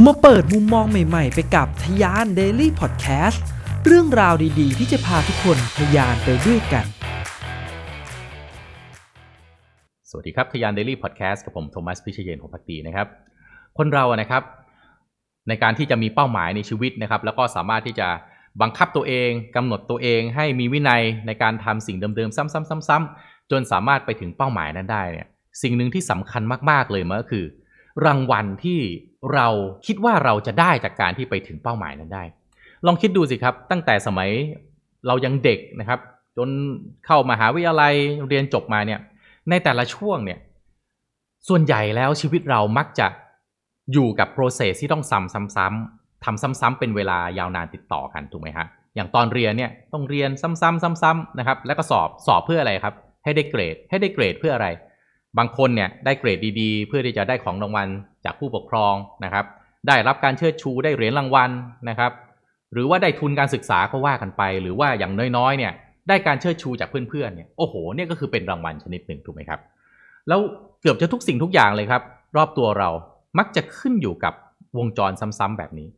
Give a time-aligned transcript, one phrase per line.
[0.00, 3.38] มาเปิดมุมมองใหม่ๆ ไปกับทยาน Daily Podcast
[3.86, 6.86] เรื่องราวดีๆ ที่จะพาทุกคนทยานไปด้วยกัน
[10.10, 13.06] สวัสดีครับทยาน Daily Podcast กับผมโทมัสพิเชยนของพักดีนะครับ
[13.78, 14.42] คนเราอะนะครับ
[15.48, 18.08] ในการที่จะมีเป้าหมายในชีวิตนะครับ แล้วก็สามารถที่จะ
[18.62, 25.26] บังคับตัวเองกำหนดตัวเองให้มีวินัยในการทำสิ่งเดิมๆ ซ้ำๆๆๆ จนสามารถไปถึงเป้าหมายนั้นได้เนี่ย
[25.62, 27.44] สิ่งหนึ่งที่สำคัญมากๆเลยมันก็คือ
[28.06, 28.80] รางวัลที่
[29.34, 29.48] เรา
[29.86, 32.24] คิดว่าเราจะได้จากการที่ไปถึงเป้าหมายนั้นได้
[32.86, 34.30] ลองคิดดูสิครับ ตั้งแต่สมัย
[35.06, 36.00] เรายังเด็กนะครับ
[36.36, 36.48] จน
[37.06, 37.94] เข้ามหาวิทยาลัย
[38.28, 39.00] เรียนจบมาเนี่ย
[39.50, 40.38] ในแต่ละช่วงเนี่ย
[41.48, 43.06] ส่วนใหญ่แล้วชีวิตเรามักจะ
[43.92, 52.94] อยู่กับ process ที่ต้องซ้ำซ้ำๆทำซ้ำๆเป็นเวลายาวนานติดต่อกันถูกไหมฮะอย่างตอนเรียนเนี่ยต้องเรียนซ้ำๆซ้ำๆนะครับ แล้วก็สอบสอบเพื่ออะไรครับ
[53.24, 54.68] ให้ได้เกรด ให้ได้เกรดเพื่ออะไร
[55.38, 57.88] บางคนเนี่ยได้เกรดดีๆ เพื่อที่จะได้ของรางวัล
[58.24, 59.44] จากผู้ปกครองนะครับ
[59.88, 61.50] ได้รับการเชิดชูได้เหรียญรางวัล
[61.88, 62.12] นะครับ
[62.72, 65.72] หรือว่าได้ทุนการศึกษาก็ว่ากันไป หรือว่าอย่างน้อยๆเนี่ย
[66.08, 69.60] ได้การเชิดชูจากเพื่อนๆเนี่ยโอ้โหเนี่ยก็คือเป็นรางวัลชนิดหนึ่งถูกไหมครับ
[70.28, 70.40] แล้ว
[70.80, 72.02] เกือบจะทุกสิ่งทุกอย่างเลยครับ
[72.36, 72.90] รอบตัวเรา
[73.38, 74.34] มักจะขึ้นอยู่กับ
[74.78, 75.88] วงจรซ้ำๆแบบนี้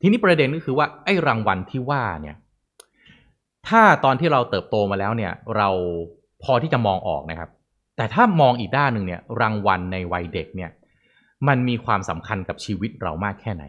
[0.00, 2.36] ทีนี้ประเด็นก็คือว่าไอ้รางวัลที่ว่าเนี่ย
[3.68, 5.68] ถ้าตอนที่เราเติบโตมาแล้วเนี่ยเรา
[6.42, 7.50] พอที่จะมองออกนะครับ
[8.02, 10.70] แต่ถ้ามองอีกด้านหนึ่งเนี่ยรางวัลในวัยเด็กเนี่ย
[11.48, 13.64] มันมีความสำคัญกับชีวิตเรามากแค่ไหน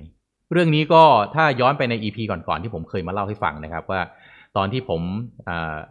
[0.52, 1.04] เรื่องนี้ก็
[1.36, 4.02] ถ้าย้อนไปใน EP ก่อนๆที่ผมเคยมาเล่าให้ฟังนะครับว่า
[4.58, 5.02] ตอนที่ผม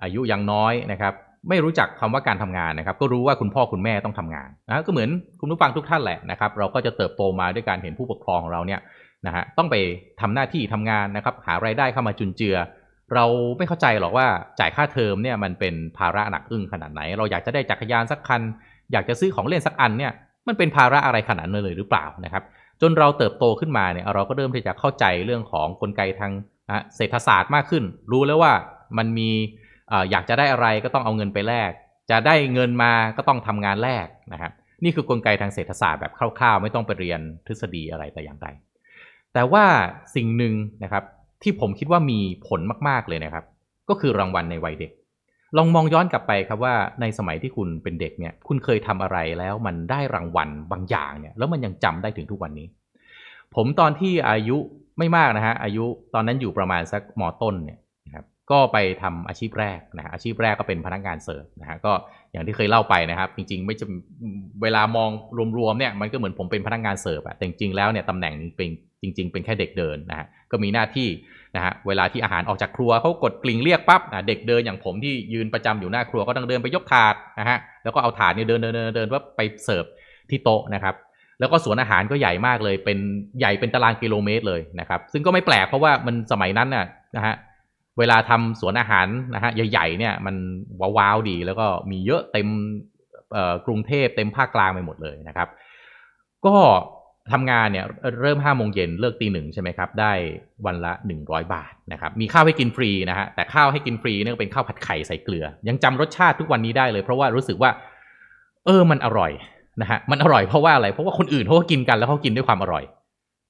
[0.02, 1.12] อายุยังน้อยนะครับ
[1.48, 8.80] ไม่รู้จักคำว่าการทำงานนะครับ ก็รู้ว่าคุณพ่อคุณแม่ต้องทำงานนะก็เหมือนคุณผู้ฟังทุกท่านแหละนะครับ เราก็จะเติบโตมาด้วยการเห็นผู้ปกครองของเราเนี่ย
[9.26, 9.76] นะฮะต้องไป
[10.20, 12.56] ทำหน้าที่ทำงานนะครับ หารายได้เข้ามาจุนเจือ
[13.14, 13.26] เรา
[13.58, 14.26] ไม่เข้าใจหรอกว่า
[14.60, 18.42] จ่ายค่าเทอมเนี่ยมันเป็นภาระหนักอึ้งขนาดไหน เราอยากจะได้จักรยานสักคัน
[18.92, 20.12] อยากจะซื้อของเล่นสักอันเนี่ย
[20.48, 22.42] มันเป็นภาระอะไรขนาดนั้นเลยหรือเปล่านะครับ
[22.80, 26.32] จนเราเติบโตขึ้นมาเนี่ยเราก็เริ่มที่จะเข้าใจเรื่องของกลไกทาง
[26.96, 28.52] เศรษฐศาสตร์มากขึ้น รู้แล้วว่า
[28.98, 29.30] มันมี
[29.90, 31.70] อ่าอยากจะได้อะไรก็ต้องเอาเงินไปแลก
[32.10, 34.52] จะได้เงินมาก็ต้องทำงานแลกนะครับ
[34.84, 38.48] นี่คือกลไกทางเศรษฐศาสตร์แบบคร่าวๆ ไม่ต้องไปเรียนทฤษฎีอะไรแต่อย่างใด
[39.34, 39.64] แต่ว่า
[40.16, 41.04] สิ่งหนึ่งนะครับ
[41.42, 43.44] ที่ผมคิดว่ามีผลมาก ๆ เลยนะครับ
[43.88, 44.92] ก็คือรางวัลในวัยเด็ก
[45.56, 52.66] ลองมองย้อนกลับไปครับว่าในสมัยที่คุณเป็นเด็กเนี่ย คุณเคยทำอะไรแล้วมันได้รางวัลบางอย่างเนี่ย แล้วมันยังจำได้ถึงทุกวันนี้
[53.54, 54.56] ผมตอนที่อายุ
[54.98, 61.92] ไม่มากนะฮะอายุตอนนั้นอยู่ประมาณสักมต้นเนี่ยนะครับก็ไปทำอาชีพแรกนะฮะอาชีพแรกก็เป็นพนักงานเสิร์ฟนะฮะก็
[62.32, 63.86] อย่างที่เคยเล่าไปนะครับ จริง ๆ ไม่จะ
[64.62, 65.10] เวลามอง
[65.58, 68.68] รวมๆเนี่ยมันก็เหมือนผมเป็นพนักงานเสิร์ฟอะแต่จริงๆแล้วเนี่ยตำแหน่งเป็น
[69.02, 71.08] จริง ๆ เป็นแค่เด็กเดินนะฮะก็มีหน้าที่
[71.56, 79.84] นะฮะเวลาที่อาหารออกจากครัวเขากดกลิ่งเรียกปั๊บเด็กเดินอย่างผมที่ยืนประจำอยู่หน้าครัวก็ต้องเดินไปยกถาดนะฮะแล้วก็เอาถาดเนี่ยเดินเดินเดินเดินว่าไปเสิร์ฟ
[80.30, 80.94] ที่โต๊ะนะครับ
[81.40, 82.98] แล้วก็สวนอาหารก็ใหญ่มากเลยเป็น
[83.38, 86.86] ใหญ่เป็นตารางกิโลเมตรเลยนะครับซึ่งก็ไม่แปลกเพราะว่ามันสมัยนั้นน่ะ
[87.16, 87.34] นะฮะ
[87.98, 90.36] เวลาทำสวนอาหารนะฮะใหญ่ๆเนี่ยมัน
[90.98, 92.48] ว้าวๆดี แล้วก็มีเยอะเต็ม
[93.66, 95.48] กรุงเทพเต็มภาคกลางไปหมดเลยนะครับ
[96.46, 96.56] ก็
[97.32, 97.86] ทำงานเนี่ย
[98.20, 100.12] เริ่ม5้าโมงเย็นเลิกตีหนึ่งใช่ไหมครับ ได้
[100.66, 107.70] วันละ100บาทนะครับมีข้าวให้กินฟรีนะฮะแต่ข้าวให้กินฟรีเนี่ยเป็นข้าวผัดไข่ใส่เกลือ ยังจำรสชาติทุกวันนี้ได้เลยเพราะว่ารู้สึกว่า
[108.66, 109.32] เออมันอร่อย
[109.80, 112.84] นะฮะมันอร่อยเพราะว่าอะไรเพราะว่าคนอื่นเขาก็กินกันแล้วเขากินด้วยความอร่อย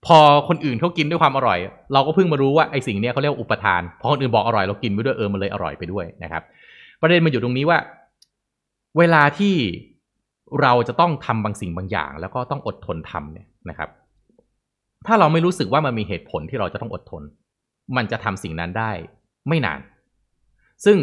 [0.07, 0.19] พอ
[0.49, 1.59] คนอื่นเขากินด้วยความอร่อย
[1.93, 6.43] เราก็เพิ่งมารู้ว่าไอ้สิ่งเนี้ยเขาเรียกอุปทานพอคนอื่นบอกอร่อยเรากินไปด้วยเออมันเลยอร่อยไปด้วยนะครับ
[7.01, 7.79] ประเด็นมันอยู่ตรงนี้ว่า
[8.99, 9.55] เวลาที่
[10.63, 13.91] เราจะต้องทำบางสิ่งบางอย่าง แล้วก็ต้องอดทนทำเนี่ย นะครับ
[15.07, 17.23] ถ้าเราไม่รู้สึกว่ามันมีเหตุผลที่เราจะต้องอดทน
[17.97, 18.93] มันจะทำสิ่งนั้นได้
[19.49, 19.81] ไม่นาน
[20.85, 20.99] ซึ่ง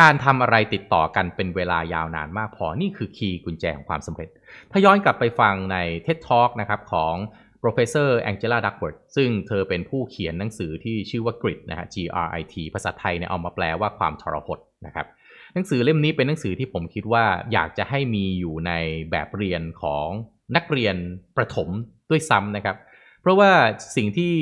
[0.00, 4.28] การทำอะไรติดต่อกันเป็นเวลายาวนานมากพอ นี่คือคีย์กุญแจของความสำเร็จ
[4.70, 7.14] ถ้าย้อนกลับไปฟังใน TED Talk นะครับของ
[7.62, 15.06] professor Angela Duckworth ซึ่งเธอเป็นผู้เขียนหนังสือที่ชื่อว่า Grit นะฮะ G R I T ภาษาไทยเนี่ยเอามาแปลว่าความทรหดนะครับ
[15.54, 18.72] หนังสือเล่มนี้เป็นหนังสือที่ผมคิดว่าอยากจะให้มีอยู่ใน
[19.10, 20.08] แบบเรียนของ
[20.56, 20.96] นักเรียน
[21.36, 21.68] ประถม
[22.10, 22.76] ด้วยซ้ำนะครับ
[23.22, 23.50] เพราะว่า
[23.96, 24.32] สิ่งที่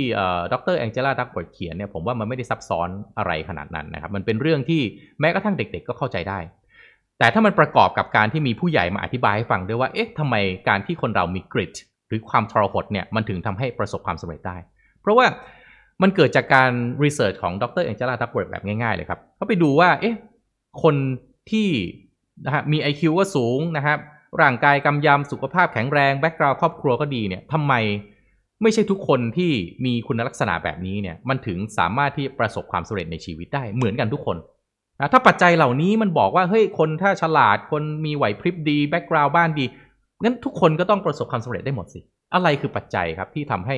[0.53, 2.89] ดรแองเจล่าดักบอร์ดเขียนเนี่ยผมว่ามันไม่ได้ซับซ้อน
[3.19, 4.83] อะไรขนาดนั้นนะครับ มันเป็นเรื่องที่
[5.21, 6.39] แม้กระทั่งเด็ก ๆ ก็เข้าใจได้
[7.19, 10.35] แต่ถ้ามันประกอบกับการที่มีผู้ใหญ่มาอธิบายให้ฟังด้วยว่าเอ๊ะทำไม
[10.69, 11.75] การที่คนเรามี grit
[12.09, 14.57] หรือความทรหดเนี่ยมันถึงทำให้ประสบความสำเร็จได้
[15.01, 15.27] เพราะว่า
[16.03, 16.71] มันเกิดจากการ
[17.05, 20.17] research ของดรแองเจล่าดักเวิร์ธแบบง่ายๆเลยครับเขาไปดูว่าเอ๊ะ
[20.83, 20.95] คน
[21.51, 21.69] ที่
[22.45, 23.99] นะฮะมี IQ ก็สูงนะครับ
[24.41, 27.75] ร่างกายกำยำสุขภาพแข็งแรง background ครอบครัวก็ดีเนี่ยทำไม
[28.63, 29.53] ไม่ใช่ทุกคนที่
[29.85, 34.37] มีคุณลักษณะแบบนี้เนี่ยมันถึงสามารถที่ประสบความสำเร็จในชีวิตได้เหมือนกันทุกคน
[35.01, 39.65] นะถ้าปัจจัยเหล่านี้มันบอกว่าเฮ้ยคนถ้าฉลาดคนมีไหวพริบดี background บ้านดี
[40.23, 42.01] งั้นทุกคนก็ต้องประสบความสำเร็จได้หมดสิ
[42.35, 43.77] อะไรคือปัจจัยครับที่ทำให้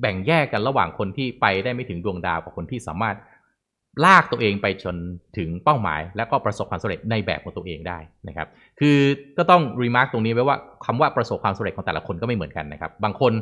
[0.00, 3.16] แบ่งแยกกันระหว่างคนที่ไปได้ไม่ถึงดวงดาวกับคนที่สามารถ
[4.04, 4.96] ลากตัวเองไปจน
[5.36, 7.98] ถึงเป้าหมาย และก็ประสบความสำเร็จในแบบของตัวเองได้
[8.28, 8.48] นะครับ
[8.80, 8.98] คือ
[9.38, 10.56] ก็ต้อง remark ตรงนี้ไว้ว่า
[10.86, 13.32] คำว่าประสบความสำเร็จของแต่ละคนก็ไม่เหมือนกันนะครับ บางคน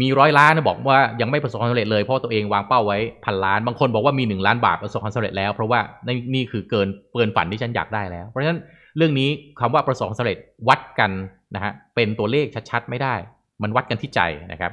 [0.00, 8.60] มีร้อยล้านนะบอกว่ายังไม่ประสบความสำเร็จเลยเพราะตัวเองวางเป้าไว้พันล้าน บางคนบอกว่ามี1ล้านบาทประสบความสำเร็จแล้ว เพราะว่านี่นี่คือเกินเกินฝันที่ฉันอยากได้แล้ว เพราะฉะนั้น
[8.96, 9.28] เรื่องนี้
[9.60, 10.38] คำว่าประสบความสำเร็จ
[10.68, 11.10] วัดกัน
[11.54, 13.14] นะฮะเป็นตัวเลขชัดๆ ไม่ได้
[13.62, 14.20] มันวัดกันที่ใจ
[14.52, 14.72] นะครับ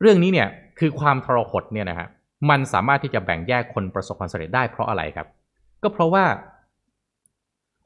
[0.00, 0.48] เรื่องนี้เนี่ย
[0.78, 2.06] คือความทรหดเนี่ยนะฮะ
[2.50, 5.28] มันสามารถที่จะแบ่งแยกคนประสบความสำเร็จได้เพราะอะไรครับ
[5.82, 6.24] ก็เพราะว่า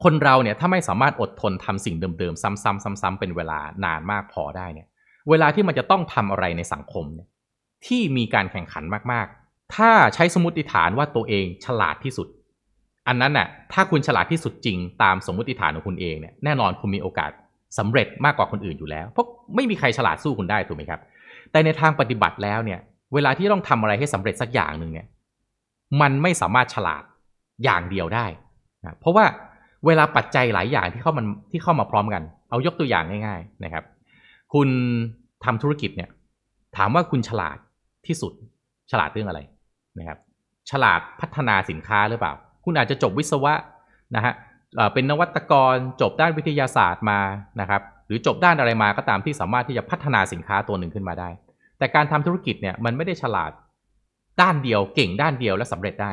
[0.03, 4.87] คนเราเนี่ยถ้าไม่สามารถอดทนทำสิ่งเดิมๆ ซ้ำๆซ้ำๆเป็นเวลานานมากพอได้เนี่ย
[5.29, 7.27] เวลาที่มันจะต้องทำอะไรในสังคมเนี่ย
[7.85, 12.27] ที่มีการแข่งขันมากๆ ถ้าใช้สมมติฐานว่าตัวเองฉลาดที่สุด
[13.07, 17.31] อันนั้นน่ะถ้าคุณฉลาดที่สุดจริง ตามสมมติฐานของคุณเองเนี่ยแน่นอนคุณมีโอกาส
[17.77, 21.01] สำเร็จมากกว่าคนอื่นอยู่แล้ว เพราะไม่มีใครฉลาดสู้คุณได้ถูกไหมครับ
[21.51, 22.79] แต่ในทางปฏิบัติแล้วเนี่ย
[23.13, 25.07] เวลาที่ต้องทำอะไรให้สำเร็จสักอย่างหนึ่งเนี่ย
[26.01, 27.03] มันไม่สามารถฉลาด
[27.63, 28.25] อย่างเดียวได้
[28.83, 29.25] นะเพราะว่า
[29.85, 33.83] เวลาปัจจัยหลายอย่างที่เข้ามันที่เข้ามาพร้อมกัน เอายกตัวอย่างง่ายๆนะครับ
[34.53, 34.69] คุณ
[35.45, 36.09] ทำธุรกิจเนี่ย
[36.77, 37.57] ถามว่าคุณฉลาด
[38.07, 38.33] ที่สุด
[38.91, 39.39] ฉลาดเรื่องอะไร
[39.99, 40.17] นะครับ
[40.69, 42.33] ฉลาดพัฒนาสินค้าหรือเปล่า
[42.65, 43.53] คุณอาจจะจบวิศวะ
[44.15, 44.33] นะฮะ
[44.75, 47.19] เอ่อเป็นนวัตกรจบด้านวิทยาศาสตร์มา
[47.61, 51.29] นะครับ หรือจบด้านอะไรมาก็ตามที่สามารถที่จะพัฒนาสินค้าตัวหนึ่งขึ้นมาได้
[51.79, 53.51] แต่การทำธุรกิจเนี่ยมันไม่ได้ฉลาด
[54.41, 56.11] ด้านเดียวเก่งด้านเดียวและสำเร็จได้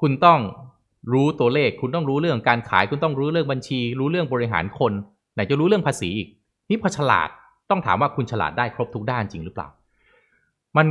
[0.00, 0.40] คุณต้อง
[1.12, 4.92] รู้ตัวเลข คุณต้องรู้เรื่องการขาย คุณต้องรู้เรื่องบัญชี รู้เรื่องบริหารคน
[5.34, 6.28] ไหนจะรู้เรื่องภาษีอีก
[6.70, 7.28] นี่พอฉลาด
[7.70, 9.68] ต้องถามว่าคุณฉลาดได้ครบทุกด้านจริงหรือเปล่า
[10.76, 10.86] มัน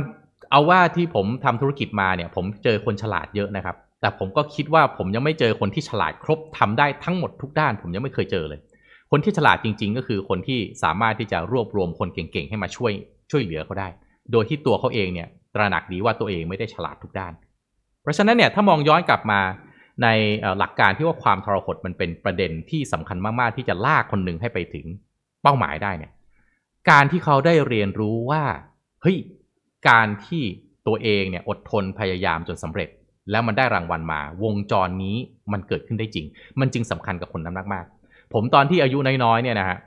[0.50, 8.60] เอาว่าที่ผมทำธุรกิจมาเนี่ย ผมเจอคนฉลาดเยอะนะครับ แต่ผมก็คิดว่าผมยังไม่เจอคนที่ฉลาดครบทำได้ทั้งหมดทุกด้าน ผมยังไม่เคยเจอเลย
[9.10, 12.92] คนที่ฉลาดจริง ๆ ก็คือคนที่สามารถที่จะรวบรวมคนเก่งๆให้มาช่วย
[13.30, 13.88] ช่วยเหลือเขาได้
[14.32, 17.32] โดยที่ตัวเขาเองเนี่ยตระหนักดีว่าตัวเองไม่ได้ฉลาดทุกด้าน
[18.02, 19.40] เพราะฉะนั้นเนี่ยถ้ามองย้อนกลับมา
[20.02, 20.08] ใน
[20.58, 24.86] หลักการที่ว่าความทรหดมันเป็นประเด็นที่สำคัญมากๆ ที่จะลากคนหนึ่งให้ไปถึง
[25.42, 26.12] เป้าหมายได้เนี่ย
[26.90, 28.42] การที่เขาได้เรียนรู้ว่า
[29.02, 29.18] เฮ้ย
[29.88, 30.42] การที่
[30.86, 32.88] ตัวเองเนี่ยอดทนพยายามจนสำเร็จ
[33.30, 35.16] แล้วมันได้รางวัลมา วงจรนี้
[35.52, 36.26] มันเกิดขึ้นได้จริง
[36.60, 39.78] มันจึงสำคัญกับคนนั้นมากๆ ผมตอนที่อายุน้อยๆเนี่ยนะฮะ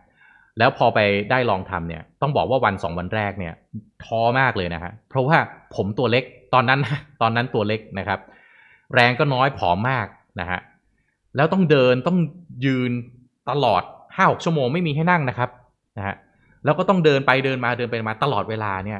[0.57, 0.99] แล้วพอไป
[1.31, 3.53] ได้ลองทำเนี่ยต้องบอกว่าวันสองวันแรกเนี่ย
[4.03, 5.37] ท้อมากเลยนะฮะเพราะว่า
[5.75, 8.19] ผมตัวเล็กตอนนั้นนะตอนนั้นตัวเล็กนะครับ
[8.95, 10.07] แรงก็น้อยผอมมาก
[10.39, 10.59] นะฮะ
[11.35, 12.17] แล้วต้องเดินต้อง
[12.65, 12.91] ยืน
[13.49, 13.83] ตลอด
[14.15, 15.49] ห้าหกชั่วโมงไม่มีให้นั่งนะครับ
[15.97, 16.15] นะฮะ
[16.65, 18.99] แล้วก็ต้องเดินไปเดินมาเดินไปมาตลอดเวลาเนี่ย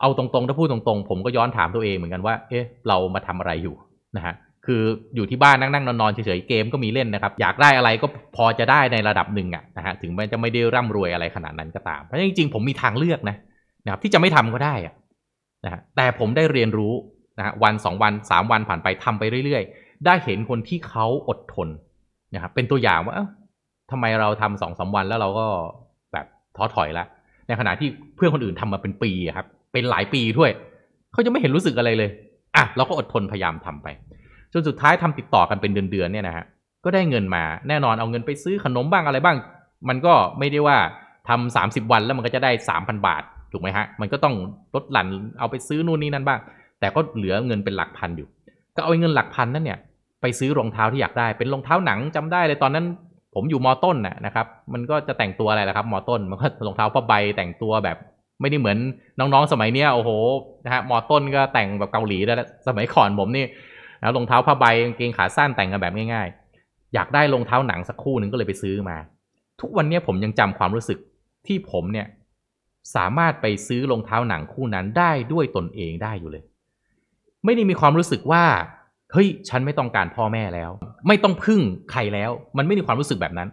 [0.00, 3.74] เอาตรงๆถ้าพูดตรงๆ ผมก็ย้อนถามตัวเองเหมือนกันว่า เอ๊ะ เรามาทำอะไรอยู่
[4.16, 4.34] นะฮะ
[4.66, 4.82] คือ
[5.16, 13.36] อยู่ที่บ้านนั่งๆนอนๆเฉยๆเกมก็มีเล่นนะครับ อยากได้อะไรก็พอจะได้ในระดับหนึ่งอะนะฮะถึงแม้จะไม่ได้ร่ำรวยอะไรขนาดนั้นก็ตามเพราะจริงๆผมมีทางเลือกนะ
[13.84, 14.94] นะครับที่จะไม่ทำก็ได้อะ
[15.64, 16.92] นะฮะแต่ผมได้เรียนรู้
[17.38, 21.68] นะฮะวันสองวันสามวันผ่านไปทำไปเรื่อยๆ ได้เห็นคนที่เขาอดทน
[22.34, 23.26] นะครับเป็นตัวอย่างว่าเอ้า
[23.90, 25.46] ทำไมเราทำสองสามวันแล้วเราก็
[26.12, 27.04] แบบท้อถอยละ
[27.46, 30.50] ในขณะที่เพื่อนคนอื่นทำมาเป็นปีครับเป็นหลายปีด้วย
[31.12, 32.10] เขาจะไม่เห็นรู้สึกอะไรเลย
[32.56, 33.88] อะเราก็อดทนพยายามทำไป
[34.52, 36.44] จนสุดท้ายทำติดต่อกันเป็นเดือนๆเนี่ยนะฮะ
[36.84, 39.36] ก็ได้เงินมาแน่นอนเอาเงินไปซื้อขนมบ้างอะไรบ้าง
[39.88, 40.78] มันก็ไม่ได้ว่า
[41.28, 43.22] ทำสามสิบวันแล้วมันก็จะได้สามพันบาท
[43.52, 44.34] ถูกไหมฮะมันก็ต้อง
[44.74, 45.06] ลดหลั่น
[45.38, 46.40] เอาไปซื้อนู่นนี่นั่นบ้าง
[46.80, 48.28] แต่ก็เหลือเงินเป็นหลักพันอยู่
[48.76, 49.78] ก็เอาเงินหลักพันนั่นเนี่ย
[50.20, 52.84] ไปซื้อรองเท้าที่อยากได้เป็นรองเท้าหนังจำได้เลยตอนนั้น
[53.34, 57.96] ผมอยู่มอต้นน่ะนะครับ มันก็จะแต่งตัวอะไรล่ะครับมอต้นมันก็รองเท้าผ้าใบแต่งตัวแบบ
[58.40, 58.78] ไม่ได้เหมือน
[59.18, 60.10] น้องๆสมัยเนี้ยโอ้โห
[60.64, 62.36] นะฮะมอต้นก็แต่งแบบเกาหลีแล้ว
[62.68, 63.44] สมัยก่อนผมนี่
[64.02, 68.96] นะรองเท้าผ้าใบกางเกงขาสั้นแต่งกันแบบง่ายๆ อยากได้รองเท้าหนังสักคู่หนึ่งก็เลยไปซื้อมา
[69.60, 70.98] ทุกวันนี้ผมยังจำความรู้สึก
[71.46, 72.06] ที่ผมเนี่ย
[72.96, 76.44] สามารถไปซื้อรองเท้าหนังคู่นั้นได้ด้วยตนเองได้อยู่เลย
[77.44, 78.44] ไม่ได้มีความรู้สึกว่า
[79.12, 80.70] เฮ้ยฉันไม่ต้องการพ่อแม่แล้ว
[81.08, 83.48] ไม่ต้องพึ่งใครแล้ว มันไม่มีความรู้สึกแบบนั้น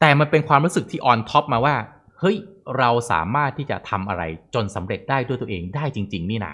[0.00, 1.76] แต่มันเป็นความรู้สึกที่ on top มาว่า
[2.20, 2.36] เฮ้ย
[2.78, 4.22] เราสามารถที่จะทำอะไร
[4.54, 6.52] จนสำเร็จได้ด้วยตัวเองได้จริง ๆ นี่นา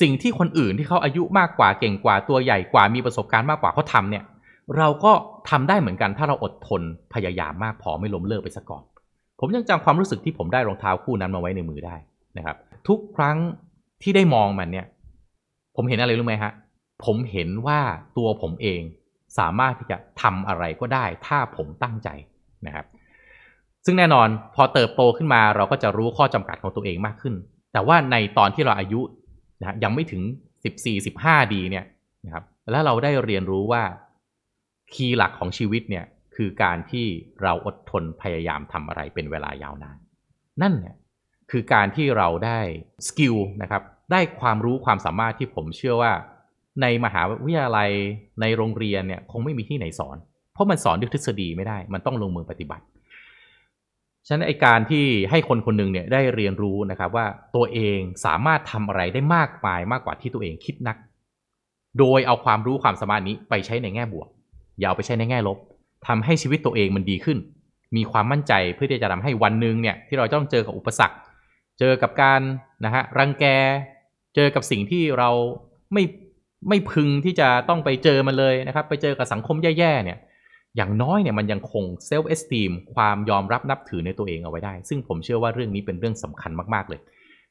[0.00, 4.24] สิ่งที่คนอื่นที่เขาอายุมากกว่าเก่งกว่าตัวใหญ่กว่ามีประสบการณ์มากกว่าเขาทำเนี่ย
[4.76, 5.12] เราก็
[5.50, 6.82] ทำได้เหมือนกันถ้าเราอดทน
[7.14, 8.82] พยายามมากพอไม่ล้มเลิกไปซะก่อน
[9.40, 11.96] ผมยังจำความรู้สึกที่ผมได้รองเท้าคู่นั้นมาไว้ในมือได้
[12.36, 12.56] นะครับ
[12.88, 13.36] ทุกครั้ง
[14.02, 14.86] ที่ได้มองมันเนี่ย
[15.76, 16.52] ผมเห็นอะไรรู้ไหมฮะ
[17.04, 17.80] ผมเห็นว่า
[18.16, 18.80] ตัวผมเอง
[19.38, 22.08] สามารถที่จะทำอะไรก็ได้ ถ้าผมตั้งใจ
[22.66, 22.86] นะครับ
[23.84, 27.34] ซึ่งแน่นอนพอเติบโตขึ้นมาเราก็จะรู้ข้อจำกัดของตัวเองมากขึ้น
[27.72, 29.00] แต่ว่าในตอนที่เราอายุ
[29.60, 30.22] นะยังไม่ถึง
[30.64, 31.84] 14 15ดีเนี่ย
[32.24, 33.82] นะครับแล้วเราได้เรียนรู้ว่า
[34.94, 36.04] คีย์หลักของชีวิตเนี่ย
[36.36, 37.06] คือการที่
[37.42, 39.98] เราอดทนพยายามทำอะไรเป็นเวลายาวนาน
[40.62, 40.96] นั่นเนี่ย
[41.50, 42.60] คือการที่เราได้
[43.08, 46.12] สกิลนะครับได้ความรู้ความสามารถที่ผมเชื่อว่า
[46.82, 47.90] ในมหาวิทยาลัย
[48.40, 50.16] ในโรงเรียนเนี่ยคงไม่มีที่ไหนสอน
[50.52, 52.84] เพราะมันสอนด้วยทฤษฎีไม่ได้ มันต้องลงมือปฏิบัติ
[54.28, 60.96] ฉะนั้นไอการที่ให้คนคนหนึ่งเนี่ยได้เรียนรู้นะครับว่าตัวเองสามารถทำอะไรได้มากมายมากกว่าที่ตัวเองคิดนัก
[61.98, 64.28] โดยเอาความรู้ความสามารถนี้ไปใช้ในแง่บวก
[64.78, 65.58] อย่าเอาไปใช้ในแง่ลบ
[66.06, 67.38] ทำให้ชีวิตตัวเองมันดีขึ้น
[67.96, 71.16] มีความมั่นใจเพื่อที่จะทำให้วันหนึ่งเนี่ยที่เราต้องเจอกับอุปสรรค
[71.78, 72.40] เจอกับการ
[72.84, 73.44] นะฮะรังแก
[74.34, 75.30] เจอกับสิ่งที่เรา
[75.92, 76.02] ไม่
[76.68, 80.18] ไม่พึงที่จะต้องไปเจอมันเลยนะครับ ไปเจอกับสังคมแย่ๆเนี่ย
[80.78, 87.00] อย่างน้อยเนี่ยมันยังคง self-esteem ความยอมรับนับถือในตัวเองเอาไว้ได้ ซึ่งผมเชื่อว่าเรื่องนี้เป็นเรื่องสำคัญมากๆเลย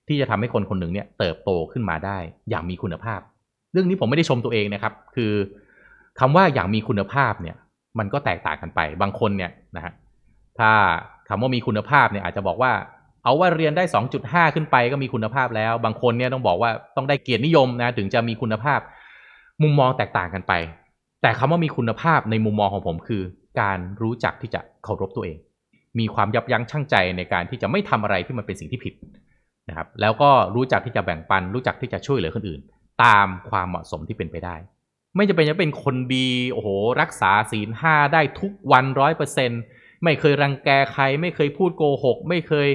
[0.08, 2.18] ที่จะทำให้คนคนหนึ่งเนี่ยเติบโตขึ้นมาได้
[2.50, 3.20] อย่างมีคุณภาพ
[3.74, 5.34] เรื่องนี้ผมไม่ได้ชมตัวเองนะครับ คือ
[6.20, 7.56] คำว่าอย่างมีคุณภาพเนี่ย
[8.00, 9.94] มันก็แตกต่างกันไป บางคนเนี่ยนะฮะ
[10.60, 10.72] ถ้า
[11.30, 12.72] คำว่ามีคุณภาพเนี่ยอาจจะบอกว่า
[13.24, 13.84] เอาว่าเรียนได้
[14.20, 18.80] 2.5 ขึ้นไปก็มีคุณภาพแล้ว บางคนเนี่ยต้องบอกว่าต้องได้เกียรตินิยมนะถึงจะมีคุณภาพ
[19.62, 20.54] มุมมองแตกต่างกันไป
[21.28, 23.24] แต่คำว่ามีคุณภาพในมุมมองของผมคือ
[23.62, 25.38] การรู้จักที่จะเคารพตัวเอง
[26.00, 28.94] มีความยับยั้งชั่งใจในการที่จะไม่ทำอะไรที่มันเป็นสิ่งที่ผิด
[29.70, 32.62] นะครับแล้วก็รู้จักที่จะแบ่งปัน รู้จักที่จะช่วยเหลือคนอื่น
[33.04, 34.56] ตามความเหมาะสมที่เป็นไปได้
[35.16, 36.70] ไม่จะเป็นจะเป็นคนดีโอ้โห
[37.02, 39.52] รักษาศีลห้าได้ทุกวันร้อยเปอร์เซ็น
[40.04, 42.70] ไม่เคยรังแกใคร ไม่เคยพูดโกหก ไม่เคย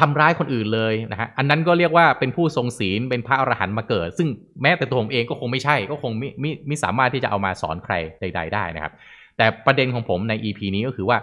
[0.00, 4.28] ทำร้ายคนอื่นเลยนะฮะอันนั้นก็เรียกว่าเป็นผู้ทรงศีลเป็นพระอรหันต์มาเกิด ซึ่ง
[4.62, 8.92] แม้แต่ตัวผมเองก็คงไม่ใช่ ก็คงไม่ไม่ไม่สามารถที่จะเอามาสอนใครใด ๆ ได้นะครับ
[9.36, 11.18] แต่ประเด็นของผมใน EP นี้ก็คือว่า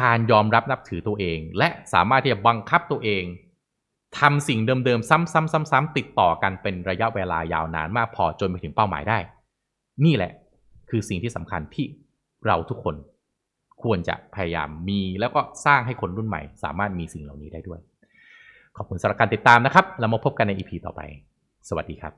[0.00, 3.24] การยอมรับนับถือตัวเอง และสามารถที่จะบังคับตัวเอง
[4.18, 9.18] ทำสิ่งเดิมๆ ซ้ำๆๆ ๆ ติดต่อกันเป็นระยะเวลายาวนานมากพอจนไปถึงเป้าหมายได้
[10.04, 10.32] นี่แหละ
[10.90, 11.86] คือสิ่งที่สำคัญที่
[12.46, 12.94] เราทุกคน
[13.82, 17.80] ควรจะพยายามมีแล้วก็สร้างให้คนรุ่นใหม่ สามารถมีสิ่งเหล่านี้ได้ด้วย
[18.76, 21.00] ขอบคุณสำหรับการติดตามนะครับ แล้วมาพบกันใน EP ต่อไป
[21.68, 22.12] สวัสดีครับ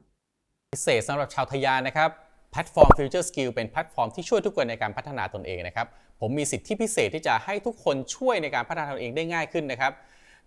[0.73, 2.11] พิเศษสำหรับชาวทะยานนะครับ
[2.53, 5.87] แพลตฟอร์ม Future Skill เป็นแพลตฟอร์มที่ช่วยทุกคนในการพัฒนาตนเองนะครับ
[6.21, 9.93] ผมมีสิทธิพิเศษที่จะให้ทุกคนช่วยในการพัฒนาตนเองได้ง่ายขึ้นนะครับ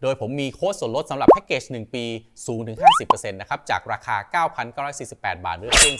[0.01, 2.05] โดยผมมีโค้ดส่วนลดสำหรับแพ็กเกจ 1 ปี
[2.45, 4.45] สูงถึง 50%นะครับ จากราคา
[4.85, 5.95] 9,948 บาทหรือเพียง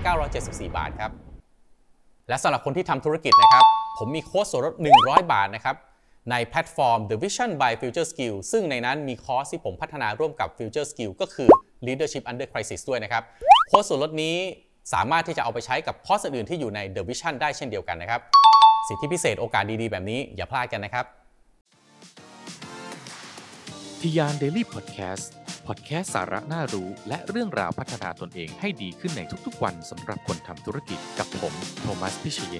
[0.00, 1.10] 4,974 บาทครับ
[2.28, 3.64] และสำหรับคนที่ทำธุรกิจนะครับ
[4.04, 5.76] ผมมีโค้ดส่วนลด 100 บาทนะครับ
[6.30, 11.48] ในแพลตฟอร์ม The Vision by Future Skill ซึ่งในนั้นมีคอร์สที่ผมพัฒนาร่วมกับ Future Skill ก็คือ
[11.86, 13.22] Leadership Under Crisis ด้วยนะครับ
[13.68, 14.36] โค้ดส่วนลดนี้
[14.92, 18.20] สามารถที่จะเอาไปใช้กับคอร์สอื่นที่อยู่ใน The Vision ได้เช่นเดียวกันนะครับ
[18.88, 21.04] สิทธิพิเศษโอกาสดีๆ แบบนี้อย่าพลาดกันนะครับ
[24.00, 25.30] ทยานเดลี่พอดแคสต์
[25.66, 32.58] พอดแคสสาระน่ารู้ และเรื่องราวพัฒนาตนเองให้ดีขึ้นในทุกๆวันสำหรับคนทำธุรกิจกับผม โทมัส พิเชย